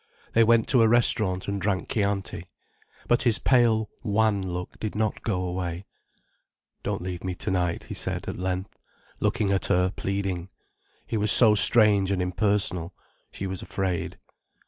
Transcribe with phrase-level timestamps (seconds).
[0.33, 2.47] They went to a restaurant, and drank chianti.
[3.07, 5.85] But his pale, wan look did not go away.
[6.81, 8.79] "Don't leave me to night," he said at length,
[9.19, 10.49] looking at her, pleading.
[11.05, 12.95] He was so strange and impersonal,
[13.31, 14.17] she was afraid.